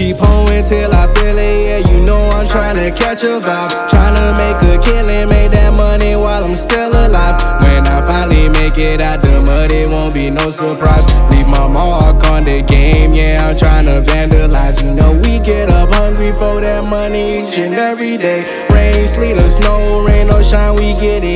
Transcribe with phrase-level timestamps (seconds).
[0.00, 1.92] Keep hoeing till I feel it, yeah.
[1.92, 3.88] You know I'm trying to catch a vibe.
[3.90, 7.36] Trying to make a killing, make that money while I'm still alive.
[7.62, 11.06] When I finally make it out the mud, it won't be no surprise.
[11.30, 13.46] Leave my mark on the game, yeah.
[13.46, 14.82] I'm trying to vandalize.
[14.82, 18.48] You know, we get up hungry for that money each and every day.
[18.72, 21.29] Rain, sleet, or snow, rain, or shine, we get it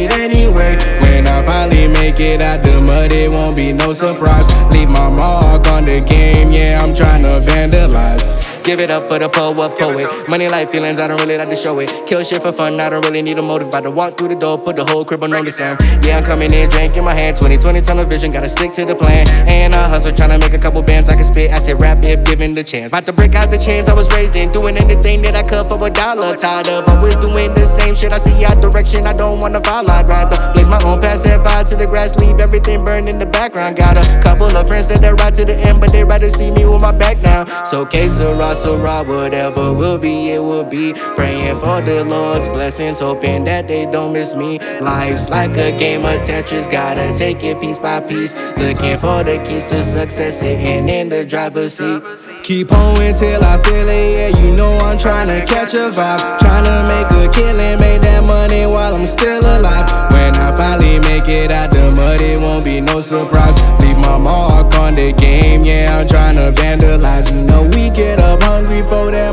[2.14, 4.46] make it out the mud, it won't be no surprise.
[4.72, 8.43] Leave my mark on the game, yeah, I'm trying to vandalize.
[8.64, 10.08] Give it up for the poet, poet.
[10.26, 11.90] Money like feelings, I don't really like to show it.
[12.06, 13.68] Kill shit for fun, I don't really need a motive.
[13.68, 15.60] About to walk through the door, put the whole crib on notice.
[15.60, 17.36] Um, yeah, I'm coming in, drink in my hand.
[17.36, 19.28] 2020 tunnel vision, gotta stick to the plan.
[19.50, 21.52] And I hustle, tryna make a couple bands I can spit.
[21.52, 22.88] I said rap if given the chance.
[22.88, 25.66] About to break out the chains I was raised in, doing anything that I could
[25.66, 26.34] for a dollar.
[26.34, 28.12] Tired of always doing the same shit.
[28.12, 29.92] I see out direction, I don't wanna follow.
[29.92, 33.18] I'd rather blaze my own path, set fire to the grass, leave everything burned in
[33.18, 33.76] the background.
[33.76, 36.48] Got a couple of friends that they ride to the end, but they rather see
[36.54, 37.46] me with my back down.
[37.66, 38.08] So, que
[38.54, 40.92] sera, sera, whatever will be, it will be.
[41.16, 44.58] Praying for the Lord's blessings, hoping that they don't miss me.
[44.80, 48.34] Life's like a game of Tetris, gotta take it piece by piece.
[48.56, 52.02] Looking for the keys to success, sitting in the driver's seat.
[52.44, 56.38] Keep on till I feel it, yeah, you know I'm trying to catch a vibe.
[56.38, 60.12] Trying to make a killing, make that money while I'm still alive.
[60.12, 63.56] When I finally make it out the mud, it won't be no surprise.
[63.80, 67.32] Leave my mark on the game, yeah, I'm trying to vandalize.
[67.32, 68.03] You know, we get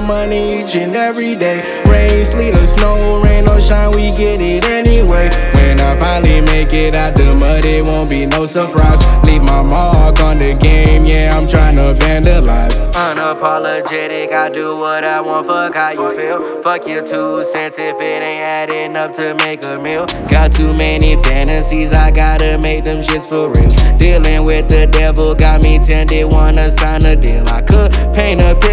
[0.02, 1.61] money each and every day.
[1.89, 5.30] Rain, sleet, or snow, rain or shine, we get it anyway.
[5.55, 9.00] When I finally make it out the mud, it won't be no surprise.
[9.25, 12.79] Leave my mark on the game, yeah, I'm trying to vandalize.
[12.91, 16.62] Unapologetic, I do what I want, fuck how you feel.
[16.62, 20.06] Fuck your two cents if it ain't adding up to make a meal.
[20.29, 23.97] Got too many fantasies, I gotta make them shits for real.
[23.97, 27.50] Dealing with the devil got me tempted, wanna sign a deal.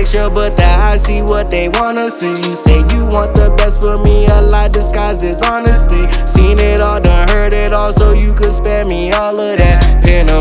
[0.08, 2.28] Picture, but the eyes see what they wanna see.
[2.28, 6.08] You say you want the best for me, a lie disguises honesty.
[6.26, 9.87] Seen it all, done heard it all, so you could spare me all of that.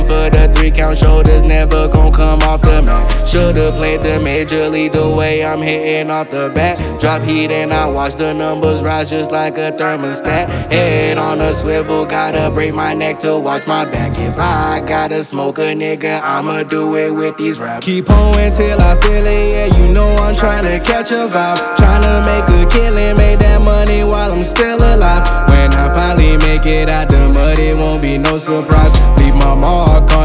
[0.07, 3.27] For the three count shoulders, never gon' come off the mat.
[3.27, 6.77] Should've played the major league the way I'm hitting off the bat.
[7.01, 10.47] Drop heat and I watch the numbers rise just like a thermostat.
[10.71, 14.17] Head on a swivel, gotta break my neck to watch my back.
[14.17, 17.85] If I gotta smoke a nigga, I'ma do it with these raps.
[17.85, 21.75] Keep on till I feel it, yeah, you know I'm trying to catch a vibe.
[21.75, 22.56] Trying to make a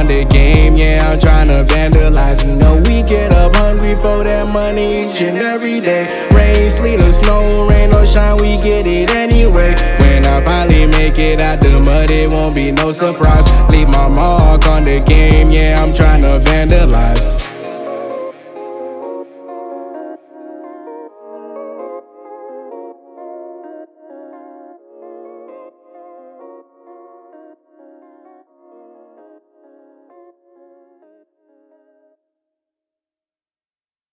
[0.02, 2.44] on the game, yeah, I'm trying to vandalize.
[2.44, 6.04] You know, we get up hungry for that money each and every day.
[6.34, 9.74] Rain, sleet, or snow, rain or shine, we get it anyway.
[10.00, 13.46] When I finally make it out the mud, it won't be no surprise.
[13.70, 17.51] Leave my mark on the game, yeah, I'm trying to vandalize.